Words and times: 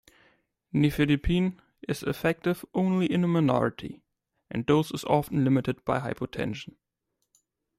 Nifedipine 0.73 1.59
is 1.87 2.01
effective 2.01 2.65
only 2.73 3.05
in 3.05 3.23
a 3.23 3.27
minority, 3.27 4.01
and 4.49 4.65
dose 4.65 4.89
is 4.89 5.03
often 5.05 5.43
limited 5.43 5.85
by 5.85 5.99
hypotension. 5.99 6.73